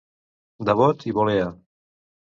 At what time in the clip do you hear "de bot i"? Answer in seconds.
0.69-1.15